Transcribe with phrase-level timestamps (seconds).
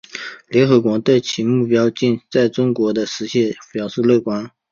[0.47, 1.85] 联合国对其他目标
[2.31, 4.49] 在中国的实现表示乐观。